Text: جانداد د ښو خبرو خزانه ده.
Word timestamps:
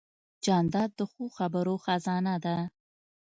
جانداد 0.45 0.89
د 0.99 1.01
ښو 1.11 1.23
خبرو 1.37 1.75
خزانه 1.85 2.35
ده. 2.45 2.57